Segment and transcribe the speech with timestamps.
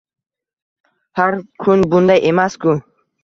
[1.19, 2.75] Har kun bunday emasku...